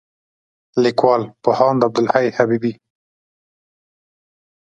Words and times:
لیکوال: 0.83 1.21
پوهاند 1.43 1.79
عبدالحی 1.87 2.27
حبیبي 2.37 2.73